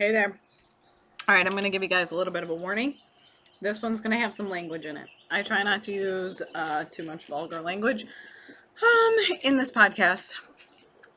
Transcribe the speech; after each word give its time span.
Hey 0.00 0.12
there. 0.12 0.32
All 1.28 1.34
right, 1.34 1.44
I'm 1.44 1.52
going 1.52 1.64
to 1.64 1.68
give 1.68 1.82
you 1.82 1.88
guys 1.88 2.10
a 2.10 2.14
little 2.14 2.32
bit 2.32 2.42
of 2.42 2.48
a 2.48 2.54
warning. 2.54 2.94
This 3.60 3.82
one's 3.82 4.00
going 4.00 4.12
to 4.12 4.16
have 4.16 4.32
some 4.32 4.48
language 4.48 4.86
in 4.86 4.96
it. 4.96 5.08
I 5.30 5.42
try 5.42 5.62
not 5.62 5.82
to 5.82 5.92
use 5.92 6.40
uh, 6.54 6.84
too 6.84 7.02
much 7.02 7.26
vulgar 7.26 7.60
language 7.60 8.06
um, 8.82 9.36
in 9.42 9.58
this 9.58 9.70
podcast, 9.70 10.32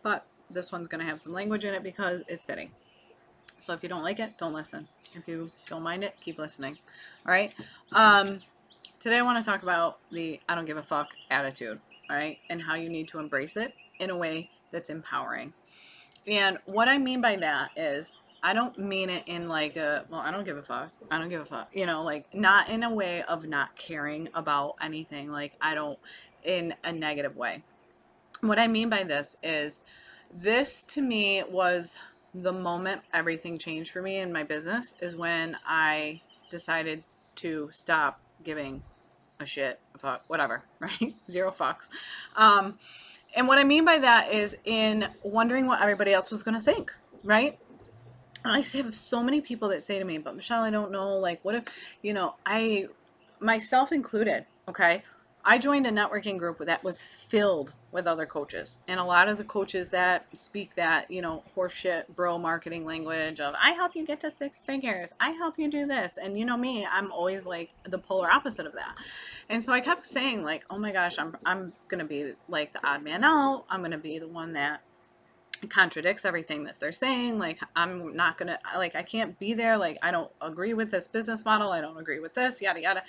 but 0.01 0.25
this 0.49 0.69
one's 0.73 0.89
going 0.89 0.99
to 0.99 1.09
have 1.09 1.21
some 1.21 1.31
language 1.31 1.63
in 1.63 1.73
it 1.73 1.81
because 1.81 2.23
it's 2.27 2.43
fitting. 2.43 2.71
So 3.57 3.71
if 3.71 3.83
you 3.83 3.87
don't 3.87 4.03
like 4.03 4.19
it, 4.19 4.37
don't 4.37 4.51
listen. 4.51 4.89
If 5.13 5.29
you 5.29 5.49
don't 5.65 5.81
mind 5.81 6.03
it, 6.03 6.15
keep 6.19 6.37
listening. 6.37 6.77
All 7.25 7.31
right. 7.31 7.53
Um, 7.93 8.41
today 8.99 9.19
I 9.19 9.21
want 9.21 9.41
to 9.41 9.49
talk 9.49 9.63
about 9.63 9.99
the 10.11 10.41
I 10.49 10.55
don't 10.55 10.65
give 10.65 10.75
a 10.75 10.83
fuck 10.83 11.07
attitude. 11.31 11.79
All 12.09 12.17
right, 12.17 12.37
and 12.49 12.61
how 12.61 12.75
you 12.75 12.89
need 12.89 13.07
to 13.07 13.19
embrace 13.19 13.55
it 13.55 13.75
in 13.99 14.09
a 14.09 14.17
way 14.17 14.49
that's 14.71 14.89
empowering. 14.89 15.53
And 16.27 16.57
what 16.65 16.89
I 16.89 16.97
mean 16.97 17.21
by 17.21 17.37
that 17.37 17.71
is 17.77 18.11
I 18.45 18.53
don't 18.53 18.77
mean 18.77 19.09
it 19.09 19.23
in 19.25 19.47
like 19.47 19.77
a, 19.77 20.05
well, 20.09 20.19
I 20.19 20.29
don't 20.29 20.43
give 20.43 20.57
a 20.57 20.61
fuck. 20.61 20.91
I 21.09 21.17
don't 21.17 21.29
give 21.29 21.41
a 21.41 21.45
fuck. 21.45 21.69
You 21.73 21.85
know, 21.85 22.03
like 22.03 22.33
not 22.35 22.69
in 22.69 22.83
a 22.83 22.93
way 22.93 23.23
of 23.23 23.45
not 23.45 23.75
caring 23.77 24.27
about 24.35 24.75
anything. 24.81 25.31
Like 25.31 25.53
I 25.61 25.73
don't, 25.73 25.97
in 26.43 26.75
a 26.83 26.91
negative 26.91 27.37
way. 27.37 27.63
What 28.41 28.59
I 28.59 28.67
mean 28.67 28.89
by 28.89 29.03
this 29.03 29.37
is 29.41 29.81
this 30.33 30.83
to 30.85 31.01
me 31.01 31.43
was 31.49 31.95
the 32.33 32.51
moment 32.51 33.01
everything 33.13 33.57
changed 33.57 33.91
for 33.91 34.01
me 34.01 34.17
in 34.17 34.33
my 34.33 34.43
business 34.43 34.93
is 34.99 35.15
when 35.15 35.57
I 35.65 36.21
decided 36.49 37.03
to 37.35 37.69
stop 37.71 38.19
giving 38.43 38.83
a 39.39 39.45
shit, 39.45 39.79
a 39.95 39.97
fuck, 39.97 40.23
whatever, 40.27 40.63
right? 40.79 41.15
Zero 41.29 41.51
fucks. 41.51 41.89
Um, 42.35 42.77
and 43.35 43.47
what 43.47 43.57
I 43.57 43.63
mean 43.63 43.85
by 43.85 43.99
that 43.99 44.31
is 44.31 44.55
in 44.65 45.07
wondering 45.23 45.65
what 45.65 45.81
everybody 45.81 46.13
else 46.13 46.29
was 46.29 46.43
going 46.43 46.55
to 46.55 46.61
think, 46.61 46.93
right? 47.23 47.57
I 48.45 48.61
have 48.61 48.93
so 48.93 49.23
many 49.23 49.41
people 49.41 49.69
that 49.69 49.83
say 49.83 49.99
to 49.99 50.05
me, 50.05 50.17
but 50.17 50.35
Michelle, 50.35 50.63
I 50.63 50.69
don't 50.69 50.91
know, 50.91 51.17
like, 51.17 51.39
what 51.43 51.55
if, 51.55 51.63
you 52.01 52.13
know, 52.13 52.35
I, 52.45 52.87
myself 53.39 53.91
included, 53.91 54.45
okay, 54.67 55.03
I 55.45 55.57
joined 55.57 55.85
a 55.85 55.91
networking 55.91 56.37
group 56.37 56.59
that 56.59 56.83
was 56.83 57.01
filled 57.01 57.73
with 57.91 58.07
other 58.07 58.25
coaches. 58.25 58.79
And 58.87 58.99
a 58.99 59.03
lot 59.03 59.27
of 59.27 59.37
the 59.37 59.43
coaches 59.43 59.89
that 59.89 60.25
speak 60.35 60.75
that, 60.75 61.11
you 61.11 61.21
know, 61.21 61.43
horseshit 61.55 62.07
bro 62.15 62.37
marketing 62.37 62.85
language 62.85 63.39
of, 63.39 63.53
I 63.61 63.71
help 63.71 63.95
you 63.95 64.05
get 64.05 64.21
to 64.21 64.31
six 64.31 64.61
figures, 64.61 65.13
I 65.19 65.31
help 65.31 65.59
you 65.59 65.69
do 65.69 65.85
this. 65.85 66.17
And 66.21 66.37
you 66.37 66.45
know 66.45 66.57
me, 66.57 66.85
I'm 66.85 67.11
always 67.11 67.45
like 67.45 67.71
the 67.83 67.97
polar 67.97 68.31
opposite 68.31 68.65
of 68.65 68.73
that. 68.73 68.97
And 69.49 69.61
so 69.61 69.73
I 69.73 69.81
kept 69.81 70.05
saying, 70.05 70.43
like, 70.43 70.63
oh 70.69 70.77
my 70.77 70.91
gosh, 70.91 71.19
I'm, 71.19 71.35
I'm 71.45 71.73
going 71.89 71.99
to 71.99 72.05
be 72.05 72.33
like 72.47 72.73
the 72.73 72.85
odd 72.85 73.03
man 73.03 73.23
out. 73.23 73.65
I'm 73.69 73.81
going 73.81 73.91
to 73.91 73.97
be 73.97 74.19
the 74.19 74.27
one 74.27 74.53
that 74.53 74.81
contradicts 75.69 76.25
everything 76.25 76.63
that 76.63 76.79
they're 76.79 76.91
saying 76.91 77.37
like 77.37 77.59
i'm 77.75 78.15
not 78.15 78.37
gonna 78.37 78.57
like 78.75 78.95
i 78.95 79.03
can't 79.03 79.37
be 79.39 79.53
there 79.53 79.77
like 79.77 79.97
i 80.01 80.11
don't 80.11 80.31
agree 80.41 80.73
with 80.73 80.91
this 80.91 81.07
business 81.07 81.45
model 81.45 81.71
i 81.71 81.81
don't 81.81 81.97
agree 81.97 82.19
with 82.19 82.33
this 82.33 82.61
yada 82.61 82.81
yada. 82.81 83.03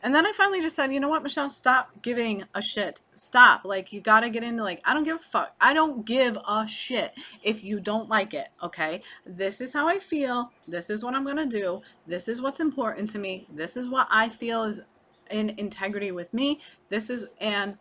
And 0.00 0.14
then 0.14 0.26
i 0.26 0.32
finally 0.32 0.60
just 0.60 0.76
said 0.76 0.92
you 0.92 1.00
know 1.00 1.08
what 1.08 1.22
michelle? 1.22 1.50
Stop 1.50 2.02
giving 2.02 2.44
a 2.54 2.62
shit. 2.62 3.00
Stop. 3.14 3.64
Like 3.64 3.92
you 3.92 4.00
gotta 4.00 4.30
get 4.30 4.44
into 4.44 4.62
like 4.62 4.80
i 4.84 4.94
don't 4.94 5.04
give 5.04 5.16
a 5.16 5.20
fuck. 5.20 5.54
I 5.60 5.72
don't 5.72 6.04
give 6.04 6.36
a 6.46 6.66
shit 6.68 7.12
if 7.42 7.64
you 7.64 7.80
don't 7.80 8.08
like 8.08 8.32
it 8.34 8.48
okay? 8.62 9.02
This 9.26 9.60
is 9.60 9.72
how 9.72 9.88
i 9.88 9.98
feel. 9.98 10.52
This 10.66 10.88
is 10.90 11.02
what 11.02 11.14
i'm 11.14 11.26
gonna 11.26 11.46
do. 11.46 11.82
This 12.06 12.28
is 12.28 12.40
what's 12.40 12.60
important 12.60 13.08
to 13.10 13.18
me. 13.18 13.46
This 13.52 13.76
is 13.76 13.88
what 13.88 14.06
i 14.10 14.28
feel 14.28 14.62
is 14.64 14.80
in 15.30 15.50
integrity 15.58 16.12
with 16.12 16.32
me. 16.32 16.60
This 16.88 17.10
is 17.10 17.26
and 17.40 17.76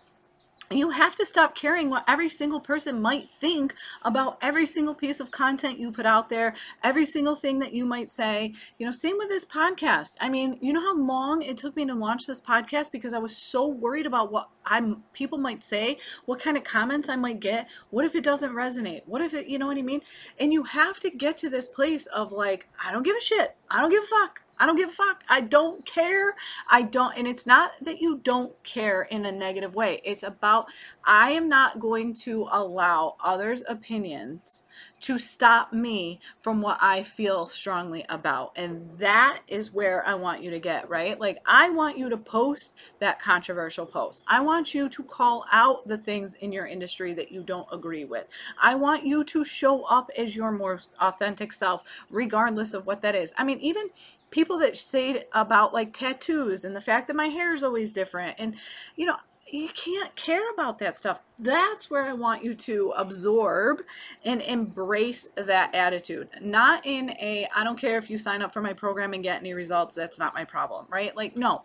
you 0.69 0.89
have 0.89 1.16
to 1.16 1.25
stop 1.25 1.55
caring 1.55 1.89
what 1.89 2.03
every 2.07 2.29
single 2.29 2.59
person 2.59 3.01
might 3.01 3.31
think 3.31 3.73
about 4.01 4.38
every 4.41 4.66
single 4.66 4.94
piece 4.94 5.19
of 5.19 5.31
content 5.31 5.79
you 5.79 5.91
put 5.91 6.05
out 6.05 6.29
there, 6.29 6.55
every 6.83 7.05
single 7.05 7.35
thing 7.35 7.59
that 7.59 7.73
you 7.73 7.85
might 7.85 8.09
say. 8.09 8.53
You 8.77 8.85
know, 8.85 8.91
same 8.91 9.17
with 9.17 9.29
this 9.29 9.45
podcast. 9.45 10.16
I 10.19 10.29
mean, 10.29 10.57
you 10.61 10.73
know 10.73 10.81
how 10.81 10.97
long 10.97 11.41
it 11.41 11.57
took 11.57 11.75
me 11.75 11.85
to 11.85 11.94
launch 11.94 12.25
this 12.25 12.41
podcast 12.41 12.91
because 12.91 13.13
I 13.13 13.19
was 13.19 13.35
so 13.35 13.66
worried 13.67 14.06
about 14.06 14.31
what 14.31 14.50
I'm 14.66 15.03
people 15.13 15.38
might 15.38 15.63
say, 15.63 15.97
what 16.25 16.41
kind 16.41 16.57
of 16.57 16.63
comments 16.63 17.07
I 17.07 17.16
might 17.16 17.39
get, 17.39 17.69
what 17.89 18.03
if 18.03 18.16
it 18.16 18.23
doesn't 18.23 18.51
resonate? 18.51 19.01
What 19.06 19.22
if 19.22 19.33
it, 19.33 19.47
you 19.47 19.57
know 19.57 19.67
what 19.67 19.77
I 19.77 19.81
mean? 19.81 20.01
And 20.39 20.51
you 20.51 20.63
have 20.63 21.00
to 21.00 21.09
get 21.09 21.38
to 21.38 21.50
this 21.50 21.67
place 21.67 22.06
of 22.07 22.31
like, 22.33 22.67
I 22.83 22.91
don't 22.91 23.03
give 23.03 23.16
a 23.16 23.22
shit. 23.22 23.56
I 23.69 23.81
don't 23.81 23.91
give 23.91 24.03
a 24.03 24.07
fuck. 24.07 24.41
I 24.59 24.66
don't 24.66 24.75
give 24.75 24.89
a 24.89 24.94
fuck. 24.94 25.23
I 25.29 25.41
don't 25.41 25.85
care. 25.85 26.35
I 26.69 26.81
don't, 26.81 27.16
and 27.16 27.28
it's 27.28 27.45
not 27.45 27.73
that 27.81 28.01
you 28.01 28.17
don't 28.17 28.51
care 28.63 29.03
in 29.03 29.25
a 29.25 29.31
negative 29.31 29.75
way. 29.75 30.01
It's 30.03 30.23
about, 30.23 30.66
I 31.05 31.31
am 31.31 31.47
not 31.47 31.79
going 31.79 32.13
to 32.16 32.47
allow 32.51 33.17
others' 33.23 33.63
opinions 33.67 34.63
to 35.00 35.19
stop 35.19 35.73
me 35.73 36.19
from 36.39 36.61
what 36.61 36.79
I 36.81 37.03
feel 37.03 37.45
strongly 37.45 38.03
about. 38.09 38.51
And 38.56 38.89
that 38.97 39.41
is 39.47 39.72
where 39.72 40.06
I 40.07 40.16
want 40.16 40.41
you 40.41 40.50
to 40.50 40.59
get, 40.59 40.89
right? 40.89 41.19
Like, 41.19 41.38
I 41.45 41.69
want 41.69 41.97
you 41.97 42.09
to 42.09 42.17
post 42.17 42.73
that 43.00 43.22
controversial 43.22 43.85
post. 43.85 44.23
I 44.27 44.39
want 44.41 44.73
you 44.73 44.89
to 44.89 45.03
call 45.03 45.45
out 45.51 45.88
the 45.88 45.97
things 45.97 46.33
in 46.33 46.51
your 46.51 46.66
industry 46.66 47.13
that 47.13 47.31
you 47.31 47.44
don't 47.44 47.67
agree 47.72 48.06
with. 48.06 48.25
I 48.59 48.73
want 48.73 49.06
you 49.06 49.23
to 49.25 49.44
show 49.44 49.83
up 49.83 50.09
as 50.17 50.35
your 50.35 50.51
more 50.51 50.79
authentic 51.00 51.53
self, 51.53 51.83
regardless 52.09 52.73
of 52.73 52.88
what 52.88 53.03
that 53.03 53.16
is. 53.16 53.33
I 53.38 53.44
mean, 53.44 53.56
even 53.62 53.90
people 54.29 54.57
that 54.59 54.78
say 54.78 55.25
about 55.34 55.73
like 55.73 55.94
tattoos 55.94 56.66
and 56.66 56.75
the 56.75 56.81
fact 56.81 57.07
that 57.07 57.16
my 57.16 57.28
hair 57.28 57.53
is 57.53 57.63
always 57.63 57.94
different 57.94 58.35
and 58.38 58.56
you 58.95 59.06
know 59.06 59.16
you 59.50 59.69
can't 59.69 60.13
care 60.18 60.51
about 60.51 60.78
that 60.79 60.97
stuff. 60.97 61.22
That's 61.40 61.90
where 61.90 62.03
i 62.03 62.12
want 62.13 62.44
you 62.44 62.53
to 62.53 62.94
absorb 62.97 63.79
and 64.25 64.41
embrace 64.41 65.28
that 65.35 65.73
attitude. 65.73 66.29
Not 66.41 66.85
in 66.85 67.12
a 67.12 67.47
i 67.56 67.63
don't 67.63 67.79
care 67.79 67.97
if 67.97 68.09
you 68.09 68.18
sign 68.18 68.41
up 68.41 68.53
for 68.53 68.62
my 68.62 68.73
program 68.73 69.13
and 69.13 69.23
get 69.23 69.40
any 69.40 69.53
results 69.53 69.95
that's 69.95 70.19
not 70.19 70.34
my 70.34 70.44
problem 70.44 70.85
right? 70.89 71.16
Like 71.16 71.38
no 71.38 71.63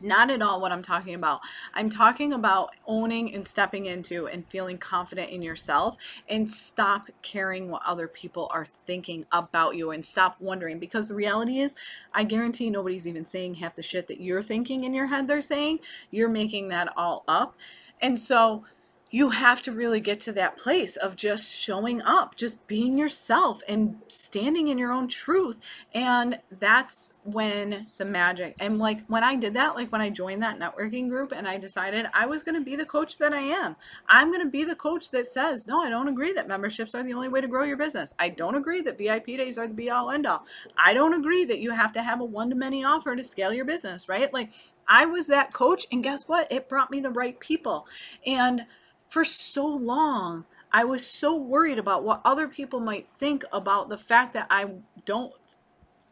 not 0.00 0.30
at 0.30 0.42
all 0.42 0.60
what 0.60 0.72
I'm 0.72 0.82
talking 0.82 1.14
about. 1.14 1.40
I'm 1.74 1.90
talking 1.90 2.32
about 2.32 2.70
owning 2.86 3.34
and 3.34 3.46
stepping 3.46 3.86
into 3.86 4.26
and 4.26 4.46
feeling 4.46 4.78
confident 4.78 5.30
in 5.30 5.42
yourself 5.42 5.96
and 6.28 6.48
stop 6.48 7.08
caring 7.22 7.70
what 7.70 7.82
other 7.86 8.08
people 8.08 8.48
are 8.52 8.64
thinking 8.64 9.26
about 9.32 9.76
you 9.76 9.90
and 9.90 10.04
stop 10.04 10.40
wondering 10.40 10.78
because 10.78 11.08
the 11.08 11.14
reality 11.14 11.58
is, 11.60 11.74
I 12.12 12.24
guarantee 12.24 12.70
nobody's 12.70 13.08
even 13.08 13.24
saying 13.24 13.54
half 13.54 13.74
the 13.74 13.82
shit 13.82 14.08
that 14.08 14.20
you're 14.20 14.42
thinking 14.42 14.84
in 14.84 14.94
your 14.94 15.06
head 15.06 15.28
they're 15.28 15.42
saying. 15.42 15.80
You're 16.10 16.28
making 16.28 16.68
that 16.68 16.92
all 16.96 17.24
up. 17.28 17.56
And 18.00 18.18
so 18.18 18.64
you 19.10 19.30
have 19.30 19.62
to 19.62 19.72
really 19.72 20.00
get 20.00 20.20
to 20.20 20.32
that 20.32 20.58
place 20.58 20.96
of 20.96 21.16
just 21.16 21.50
showing 21.50 22.02
up, 22.02 22.36
just 22.36 22.66
being 22.66 22.98
yourself 22.98 23.62
and 23.66 23.96
standing 24.06 24.68
in 24.68 24.76
your 24.76 24.92
own 24.92 25.08
truth. 25.08 25.58
And 25.94 26.38
that's 26.50 27.14
when 27.24 27.86
the 27.96 28.04
magic, 28.04 28.54
and 28.60 28.78
like 28.78 29.06
when 29.06 29.24
I 29.24 29.34
did 29.36 29.54
that, 29.54 29.74
like 29.74 29.90
when 29.90 30.02
I 30.02 30.10
joined 30.10 30.42
that 30.42 30.58
networking 30.58 31.08
group 31.08 31.32
and 31.32 31.48
I 31.48 31.56
decided 31.56 32.06
I 32.12 32.26
was 32.26 32.42
going 32.42 32.56
to 32.56 32.64
be 32.64 32.76
the 32.76 32.84
coach 32.84 33.16
that 33.18 33.32
I 33.32 33.40
am, 33.40 33.76
I'm 34.08 34.30
going 34.30 34.44
to 34.44 34.50
be 34.50 34.64
the 34.64 34.76
coach 34.76 35.10
that 35.12 35.26
says, 35.26 35.66
no, 35.66 35.82
I 35.82 35.88
don't 35.88 36.08
agree 36.08 36.32
that 36.34 36.48
memberships 36.48 36.94
are 36.94 37.02
the 37.02 37.14
only 37.14 37.28
way 37.28 37.40
to 37.40 37.48
grow 37.48 37.64
your 37.64 37.78
business. 37.78 38.12
I 38.18 38.28
don't 38.28 38.56
agree 38.56 38.82
that 38.82 38.98
VIP 38.98 39.26
days 39.26 39.56
are 39.56 39.66
the 39.66 39.74
be 39.74 39.90
all 39.90 40.10
end 40.10 40.26
all. 40.26 40.44
I 40.76 40.92
don't 40.92 41.14
agree 41.14 41.46
that 41.46 41.60
you 41.60 41.70
have 41.70 41.92
to 41.92 42.02
have 42.02 42.20
a 42.20 42.24
one 42.24 42.50
to 42.50 42.56
many 42.56 42.84
offer 42.84 43.16
to 43.16 43.24
scale 43.24 43.52
your 43.52 43.64
business, 43.64 44.08
right? 44.08 44.32
Like 44.34 44.50
I 44.86 45.06
was 45.06 45.26
that 45.28 45.52
coach, 45.52 45.86
and 45.92 46.02
guess 46.02 46.28
what? 46.28 46.50
It 46.50 46.68
brought 46.68 46.90
me 46.90 47.00
the 47.00 47.10
right 47.10 47.38
people. 47.38 47.86
And 48.26 48.62
for 49.08 49.24
so 49.24 49.66
long, 49.66 50.44
I 50.72 50.84
was 50.84 51.06
so 51.06 51.34
worried 51.34 51.78
about 51.78 52.04
what 52.04 52.20
other 52.24 52.46
people 52.46 52.80
might 52.80 53.06
think 53.06 53.44
about 53.52 53.88
the 53.88 53.96
fact 53.96 54.34
that 54.34 54.46
I 54.50 54.66
don't, 55.06 55.32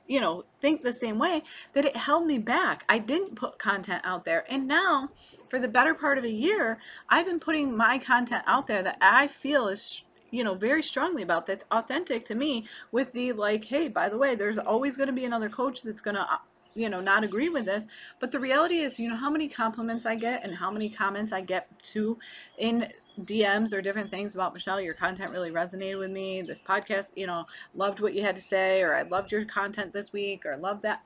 you 0.07 0.21
know, 0.21 0.45
think 0.61 0.83
the 0.83 0.93
same 0.93 1.19
way 1.19 1.43
that 1.75 1.85
it 1.85 1.97
held 1.97 2.27
me 2.27 2.39
back. 2.39 2.85
I 2.89 2.99
didn't 2.99 3.35
put 3.35 3.59
content 3.59 4.03
out 4.05 4.25
there. 4.25 4.45
And 4.49 4.67
now, 4.67 5.11
for 5.51 5.59
the 5.59 5.69
better 5.69 5.95
part 5.95 6.17
of 6.17 6.25
a 6.25 6.33
year, 6.33 6.79
I've 7.09 7.27
been 7.27 7.41
putting 7.41 7.77
my 7.77 7.99
content 7.99 8.45
out 8.47 8.67
there 8.67 8.83
that 8.83 8.99
I 9.01 9.27
feel 9.27 9.69
is 9.69 10.05
you 10.33 10.43
know 10.43 10.55
very 10.55 10.83
strongly 10.83 11.23
about 11.23 11.47
that's 11.47 11.65
authentic 11.71 12.25
to 12.25 12.35
me 12.35 12.67
with 12.91 13.13
the 13.13 13.33
like 13.33 13.65
hey 13.67 13.87
by 13.87 14.09
the 14.09 14.19
way 14.19 14.35
there's 14.35 14.59
always 14.59 14.97
going 14.97 15.07
to 15.07 15.13
be 15.13 15.25
another 15.25 15.49
coach 15.49 15.83
that's 15.83 16.01
going 16.01 16.17
to 16.17 16.21
uh, 16.21 16.39
you 16.77 16.89
know, 16.89 17.01
not 17.01 17.25
agree 17.25 17.49
with 17.49 17.65
this. 17.65 17.87
But 18.21 18.31
the 18.31 18.39
reality 18.39 18.79
is, 18.79 18.99
you 18.99 19.09
know, 19.09 19.17
how 19.17 19.31
many 19.31 19.49
compliments 19.49 20.07
I 20.07 20.15
get 20.15 20.45
and 20.45 20.55
how 20.55 20.71
many 20.71 20.89
comments 20.89 21.33
I 21.33 21.41
get 21.41 21.67
to 21.95 22.19
in 22.59 22.93
DMs 23.23 23.73
or 23.73 23.81
different 23.81 24.11
things 24.11 24.35
about 24.35 24.53
Michelle, 24.53 24.81
your 24.81 24.95
content 24.95 25.33
really 25.33 25.51
resonated 25.51 25.99
with 25.99 26.11
me. 26.11 26.43
This 26.43 26.61
podcast, 26.61 27.13
you 27.17 27.27
know, 27.27 27.47
loved 27.75 28.01
what 28.01 28.15
you 28.15 28.23
had 28.23 28.37
to 28.37 28.43
say, 28.43 28.83
or 28.83 28.95
I 28.95 29.03
loved 29.03 29.33
your 29.33 29.45
content 29.45 29.93
this 29.93 30.13
week, 30.13 30.45
or 30.45 30.57
love 30.57 30.83
that. 30.83 31.03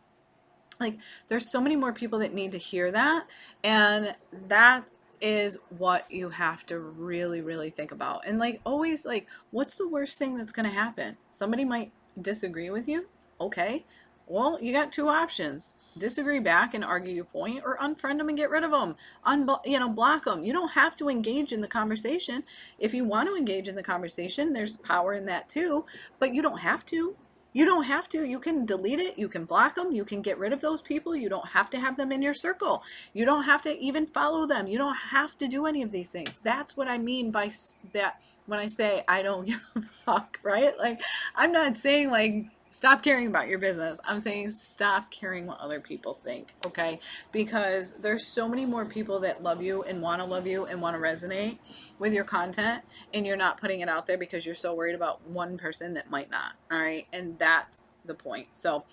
Like, 0.80 0.98
there's 1.28 1.50
so 1.50 1.60
many 1.60 1.76
more 1.76 1.92
people 1.92 2.18
that 2.18 2.34
need 2.34 2.52
to 2.52 2.58
hear 2.58 2.90
that. 2.90 3.26
And 3.62 4.14
that 4.48 4.84
is 5.20 5.58
what 5.76 6.10
you 6.10 6.30
have 6.30 6.64
to 6.66 6.78
really, 6.78 7.42
really 7.42 7.70
think 7.70 7.92
about. 7.92 8.22
And 8.26 8.38
like, 8.38 8.60
always, 8.64 9.04
like, 9.04 9.26
what's 9.50 9.76
the 9.76 9.86
worst 9.86 10.18
thing 10.18 10.36
that's 10.36 10.52
going 10.52 10.68
to 10.68 10.74
happen? 10.74 11.16
Somebody 11.28 11.64
might 11.64 11.92
disagree 12.20 12.70
with 12.70 12.88
you. 12.88 13.06
Okay. 13.40 13.84
Well, 14.30 14.58
you 14.62 14.72
got 14.72 14.92
two 14.92 15.08
options. 15.08 15.74
Disagree 15.98 16.38
back 16.38 16.72
and 16.72 16.84
argue 16.84 17.12
your 17.12 17.24
point 17.24 17.64
or 17.64 17.76
unfriend 17.78 18.18
them 18.18 18.28
and 18.28 18.38
get 18.38 18.48
rid 18.48 18.62
of 18.62 18.70
them 18.70 18.94
Un- 19.24 19.50
you 19.64 19.76
know 19.76 19.88
block 19.88 20.24
them 20.24 20.44
you 20.44 20.52
don't 20.52 20.70
have 20.70 20.94
to 20.98 21.08
engage 21.08 21.52
in 21.52 21.60
the 21.60 21.66
conversation. 21.66 22.44
If 22.78 22.94
you 22.94 23.04
want 23.04 23.28
to 23.28 23.34
engage 23.34 23.66
in 23.66 23.74
the 23.74 23.82
conversation 23.82 24.52
there's 24.52 24.76
power 24.76 25.14
in 25.14 25.26
that 25.26 25.48
too 25.48 25.84
but 26.20 26.32
you 26.32 26.42
don't 26.42 26.58
have 26.58 26.86
to. 26.86 27.16
You 27.52 27.64
don't 27.64 27.82
have 27.82 28.08
to. 28.10 28.24
You 28.24 28.38
can 28.38 28.64
delete 28.64 29.00
it. 29.00 29.18
You 29.18 29.28
can 29.28 29.46
block 29.46 29.74
them 29.74 29.90
you 29.90 30.04
can 30.04 30.22
get 30.22 30.38
rid 30.38 30.52
of 30.52 30.60
those 30.60 30.80
people. 30.80 31.16
You 31.16 31.28
don't 31.28 31.48
have 31.48 31.68
to 31.70 31.80
have 31.80 31.96
them 31.96 32.12
in 32.12 32.22
your 32.22 32.34
circle. 32.34 32.84
You 33.12 33.24
don't 33.24 33.42
have 33.42 33.62
to 33.62 33.76
even 33.80 34.06
follow 34.06 34.46
them. 34.46 34.68
You 34.68 34.78
don't 34.78 34.94
have 34.94 35.36
to 35.38 35.48
do 35.48 35.66
any 35.66 35.82
of 35.82 35.90
these 35.90 36.10
things. 36.12 36.30
That's 36.44 36.76
what 36.76 36.86
i 36.86 36.98
mean 36.98 37.32
by 37.32 37.50
that 37.94 38.20
when 38.46 38.60
i 38.60 38.68
say 38.68 39.02
i 39.08 39.22
don't 39.22 39.44
give 39.48 39.60
a 39.74 39.82
fuck 40.06 40.38
right? 40.44 40.78
Like 40.78 41.00
i'm 41.34 41.50
not 41.50 41.76
saying 41.76 42.10
like 42.12 42.46
Stop 42.72 43.02
caring 43.02 43.26
about 43.26 43.48
your 43.48 43.58
business. 43.58 44.00
I'm 44.04 44.20
saying 44.20 44.50
stop 44.50 45.10
caring 45.10 45.46
what 45.46 45.58
other 45.58 45.80
people 45.80 46.14
think, 46.14 46.54
okay? 46.64 47.00
Because 47.32 47.92
there's 47.92 48.26
so 48.26 48.48
many 48.48 48.64
more 48.64 48.84
people 48.84 49.18
that 49.20 49.42
love 49.42 49.60
you 49.60 49.82
and 49.82 50.00
want 50.00 50.22
to 50.22 50.24
love 50.24 50.46
you 50.46 50.66
and 50.66 50.80
want 50.80 50.96
to 50.96 51.02
resonate 51.02 51.58
with 51.98 52.12
your 52.12 52.24
content, 52.24 52.82
and 53.12 53.26
you're 53.26 53.36
not 53.36 53.60
putting 53.60 53.80
it 53.80 53.88
out 53.88 54.06
there 54.06 54.16
because 54.16 54.46
you're 54.46 54.54
so 54.54 54.72
worried 54.72 54.94
about 54.94 55.26
one 55.28 55.58
person 55.58 55.94
that 55.94 56.10
might 56.10 56.30
not, 56.30 56.52
all 56.70 56.78
right? 56.78 57.06
And 57.12 57.38
that's 57.38 57.84
the 58.04 58.14
point. 58.14 58.48
So, 58.52 58.84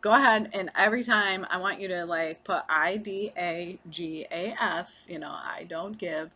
go 0.00 0.12
ahead 0.12 0.48
and 0.52 0.70
every 0.76 1.02
time 1.02 1.44
I 1.50 1.58
want 1.58 1.80
you 1.80 1.88
to 1.88 2.04
like 2.04 2.44
put 2.44 2.62
I 2.68 2.96
D 2.96 3.32
A 3.36 3.78
G 3.90 4.26
A 4.30 4.54
F, 4.58 4.88
you 5.06 5.18
know, 5.18 5.30
I 5.30 5.66
don't 5.68 5.98
give 5.98 6.30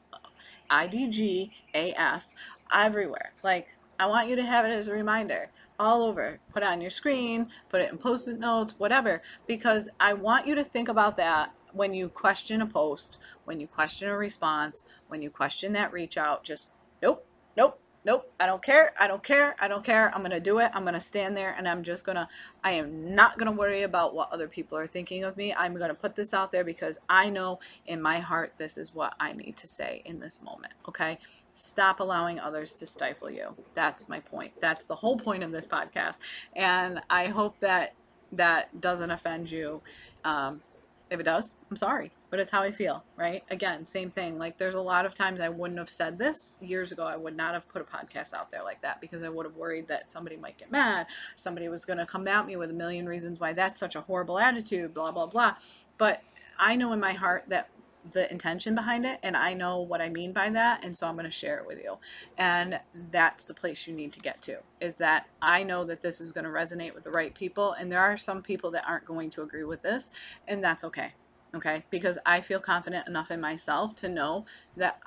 I 0.69 0.89
D 0.89 1.09
G 1.09 1.53
A 1.75 1.93
F 1.93 2.25
everywhere. 2.73 3.33
Like, 3.43 3.69
I 4.03 4.07
want 4.07 4.29
you 4.29 4.35
to 4.35 4.45
have 4.45 4.65
it 4.65 4.71
as 4.71 4.89
a 4.89 4.93
reminder 4.93 5.49
all 5.79 6.03
over. 6.03 6.41
Put 6.53 6.65
it 6.65 6.69
on 6.69 6.81
your 6.81 6.91
screen, 6.91 7.47
put 7.69 7.81
it 7.81 7.93
in 7.93 7.99
post 7.99 8.27
it 8.27 8.37
notes, 8.37 8.75
whatever, 8.77 9.23
because 9.47 9.89
I 10.01 10.13
want 10.13 10.45
you 10.45 10.57
to 10.57 10.65
think 10.65 10.89
about 10.89 11.17
that 11.19 11.55
when 11.73 11.95
you 11.95 12.09
question 12.09 12.61
a 12.61 12.67
post, 12.67 13.19
when 13.45 13.61
you 13.61 13.69
question 13.69 14.09
a 14.09 14.17
response, 14.17 14.83
when 15.07 15.23
you 15.23 15.31
question 15.31 15.73
that 15.75 15.93
reach 15.93 16.19
out. 16.19 16.43
Just 16.43 16.73
nope, 17.01 17.25
nope, 17.57 17.79
nope, 18.05 18.29
I 18.41 18.47
don't 18.47 18.61
care, 18.61 18.93
I 18.99 19.07
don't 19.07 19.23
care, 19.23 19.55
I 19.61 19.69
don't 19.69 19.85
care. 19.85 20.13
I'm 20.13 20.23
going 20.23 20.33
to 20.33 20.41
do 20.41 20.59
it. 20.59 20.73
I'm 20.75 20.83
going 20.83 20.95
to 20.95 21.01
stand 21.01 21.37
there 21.37 21.55
and 21.57 21.69
I'm 21.69 21.85
just 21.85 22.05
going 22.05 22.17
to, 22.17 22.27
I 22.65 22.73
am 22.73 23.15
not 23.15 23.39
going 23.39 23.51
to 23.51 23.57
worry 23.57 23.83
about 23.83 24.17
what 24.17 24.33
other 24.33 24.49
people 24.49 24.77
are 24.79 24.89
thinking 24.89 25.23
of 25.23 25.37
me. 25.37 25.55
I'm 25.55 25.77
going 25.77 25.91
to 25.91 25.95
put 25.95 26.17
this 26.17 26.35
out 26.35 26.51
there 26.51 26.65
because 26.65 26.99
I 27.09 27.31
know 27.31 27.61
in 27.87 28.03
my 28.03 28.19
heart 28.19 28.55
this 28.59 28.77
is 28.77 28.93
what 28.93 29.15
I 29.21 29.33
need 29.33 29.57
to 29.59 29.69
say 29.69 30.03
in 30.05 30.19
this 30.19 30.43
moment. 30.43 30.73
Okay. 30.89 31.19
Stop 31.55 32.01
allowing 32.01 32.39
others 32.39 32.75
to 32.77 32.87
stifle 32.87 33.31
you. 33.31 33.55
That's 33.75 34.09
my 34.09 34.21
point. 34.21 34.53
That's 34.61 34.87
the 34.87 34.95
whole 34.95 35.17
point 35.17 35.43
of 35.43 35.53
this 35.53 35.67
podcast. 35.67 36.19
And 36.57 37.01
I 37.11 37.27
hope 37.27 37.59
that 37.61 37.95
that 38.33 38.81
doesn't 38.81 39.11
offend 39.11 39.51
you. 39.51 39.83
Um, 40.25 40.63
if 41.11 41.21
it 41.21 41.25
does, 41.25 41.55
I'm 41.71 41.77
sorry, 41.77 42.11
but 42.31 42.41
it's 42.41 42.51
how 42.51 42.63
I 42.63 42.73
feel, 42.73 43.05
right? 43.17 43.45
Again, 43.51 43.85
same 43.85 44.11
thing. 44.11 44.39
Like 44.39 44.57
there's 44.57 44.75
a 44.75 44.81
lot 44.81 45.05
of 45.05 45.13
times 45.13 45.41
I 45.41 45.51
wouldn't 45.51 45.79
have 45.79 45.91
said 45.91 46.19
this 46.19 46.55
years 46.59 46.91
ago. 46.91 47.05
I 47.05 47.17
would 47.17 47.37
not 47.37 47.53
have 47.53 47.69
put 47.69 47.83
a 47.83 47.85
podcast 47.85 48.33
out 48.33 48.51
there 48.51 48.63
like 48.65 48.81
that 48.81 48.99
because 49.03 49.23
I 49.23 49.29
would 49.29 49.45
have 49.45 49.57
worried 49.57 49.89
that 49.89 50.09
somebody 50.09 50.37
might 50.37 50.57
get 50.57 50.73
mad. 50.73 51.07
Somebody 51.37 51.69
was 51.69 51.85
going 51.85 51.99
to 51.99 52.07
come 52.07 52.27
at 52.27 52.47
me 52.47 52.57
with 52.57 52.71
a 52.71 52.73
million 52.75 53.07
reasons 53.07 53.39
why 53.39 53.53
that's 53.53 53.79
such 53.79 53.95
a 53.95 54.01
horrible 54.01 54.39
attitude, 54.39 54.95
blah, 54.95 55.13
blah, 55.13 55.27
blah. 55.27 55.57
But 55.99 56.23
I 56.59 56.77
know 56.77 56.95
in 56.95 57.01
my 57.01 57.13
heart 57.13 57.45
that 57.49 57.69
the 58.11 58.31
intention 58.31 58.75
behind 58.75 59.07
it 59.07 59.21
and 59.23 59.37
I 59.37 59.55
know 59.55 59.81
what 59.81 60.01
I 60.01 60.09
mean 60.09 60.33
by 60.33 60.51
that 60.51 60.85
and 60.85 60.97
so 60.97 61.07
I'm 61.07 61.15
going 61.15 61.25
to 61.25 61.31
share 61.31 61.59
it 61.59 61.67
with 61.67 61.79
you. 61.79 61.99
And 62.37 62.81
that's 63.11 63.45
the 63.45 63.55
place 63.55 63.87
you 63.87 63.95
need 63.95 64.13
to 64.15 64.21
get 64.21 64.43
to 64.43 64.59
is 64.81 64.97
that 64.97 65.27
I 65.41 65.63
know 65.63 65.85
that 65.85 66.03
this 66.03 66.21
is 66.21 66.33
going 66.33 66.45
to 66.45 66.51
resonate 66.51 66.95
with 66.95 67.05
the 67.05 67.11
right 67.11 67.33
people 67.33 67.73
and 67.73 67.93
there 67.93 68.01
are 68.01 68.17
some 68.17 68.43
people 68.43 68.71
that 68.73 68.85
aren't 68.87 69.05
going 69.05 69.31
to 69.31 69.43
agree 69.43 69.65
with 69.65 69.83
this 69.83 70.11
and 70.49 70.63
that's 70.63 70.83
okay. 70.85 71.13
Okay? 71.55 71.85
Because 71.91 72.19
I 72.27 72.41
feel 72.41 72.59
confident 72.59 73.07
enough 73.07 73.31
in 73.31 73.41
myself 73.41 73.95
to 73.97 74.09
know 74.09 74.47
that 74.77 74.99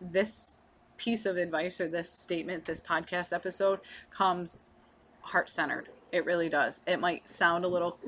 this 0.00 0.56
piece 0.96 1.26
of 1.26 1.36
advice 1.36 1.80
or 1.80 1.88
this 1.88 2.10
statement, 2.10 2.64
this 2.64 2.80
podcast 2.80 3.32
episode 3.32 3.80
comes 4.10 4.58
heart-centered. 5.20 5.88
It 6.10 6.24
really 6.24 6.48
does. 6.48 6.80
It 6.86 6.98
might 6.98 7.28
sound 7.28 7.64
a 7.64 7.68
little 7.68 7.98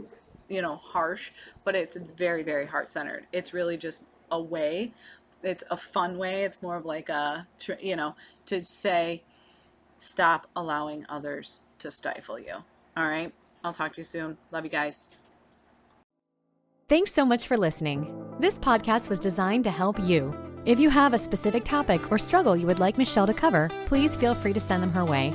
you 0.48 0.60
know 0.60 0.76
harsh 0.76 1.30
but 1.64 1.74
it's 1.74 1.96
very 1.96 2.42
very 2.42 2.66
heart 2.66 2.92
centered 2.92 3.26
it's 3.32 3.54
really 3.54 3.78
just 3.78 4.02
a 4.34 4.40
way. 4.40 4.92
It's 5.42 5.64
a 5.70 5.76
fun 5.76 6.18
way. 6.18 6.44
It's 6.44 6.60
more 6.62 6.76
of 6.76 6.84
like 6.84 7.08
a, 7.08 7.46
you 7.80 7.96
know, 7.96 8.16
to 8.46 8.64
say, 8.64 9.22
stop 9.98 10.46
allowing 10.54 11.06
others 11.08 11.60
to 11.78 11.90
stifle 11.90 12.38
you. 12.38 12.54
All 12.96 13.08
right. 13.08 13.32
I'll 13.62 13.72
talk 13.72 13.92
to 13.94 14.00
you 14.00 14.04
soon. 14.04 14.36
Love 14.52 14.64
you 14.64 14.70
guys. 14.70 15.08
Thanks 16.88 17.12
so 17.12 17.24
much 17.24 17.46
for 17.46 17.56
listening. 17.56 18.12
This 18.38 18.58
podcast 18.58 19.08
was 19.08 19.18
designed 19.18 19.64
to 19.64 19.70
help 19.70 19.98
you. 20.00 20.34
If 20.66 20.78
you 20.78 20.90
have 20.90 21.14
a 21.14 21.18
specific 21.18 21.64
topic 21.64 22.10
or 22.10 22.18
struggle 22.18 22.56
you 22.56 22.66
would 22.66 22.78
like 22.78 22.98
Michelle 22.98 23.26
to 23.26 23.34
cover, 23.34 23.70
please 23.86 24.16
feel 24.16 24.34
free 24.34 24.52
to 24.52 24.60
send 24.60 24.82
them 24.82 24.92
her 24.92 25.04
way. 25.04 25.34